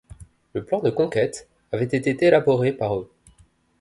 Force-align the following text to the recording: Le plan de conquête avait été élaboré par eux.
Le 0.55 0.65
plan 0.65 0.79
de 0.81 0.89
conquête 0.89 1.47
avait 1.71 1.85
été 1.85 2.17
élaboré 2.25 2.73
par 2.73 2.95
eux. 3.01 3.09